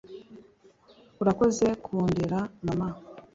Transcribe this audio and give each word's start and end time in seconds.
urakoze 1.21 1.65
kundera, 1.85 2.39
mama... 2.65 2.87